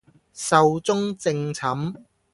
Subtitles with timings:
[0.33, 1.95] 壽終正寢